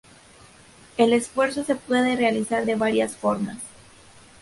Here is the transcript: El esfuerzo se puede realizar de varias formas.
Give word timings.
El 0.97 1.13
esfuerzo 1.13 1.63
se 1.63 1.75
puede 1.75 2.15
realizar 2.15 2.65
de 2.65 2.73
varias 2.73 3.15
formas. 3.15 3.59